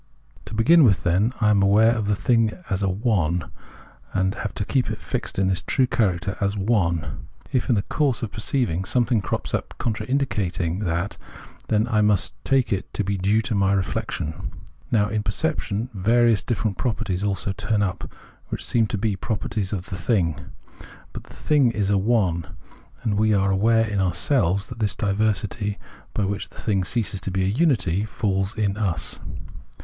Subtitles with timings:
[0.45, 3.51] To begin with, then, I am aware of the" thing" as a" one,"
[4.13, 7.83] and have to keep it fixed in this true character as" one." If in the
[7.83, 11.17] course of perceiving something crops up contradicting that,
[11.67, 14.49] then I must take it to be due to my reflection.
[14.89, 18.11] Now, in perception various different properties also turn up,
[18.49, 20.39] which seem to be properties of the thing.
[21.13, 22.47] But the thing is a" one";
[23.03, 25.77] and we are aware in ourselves that this diversity,
[26.15, 29.19] by which the thing ceases to be a unity, falls in us.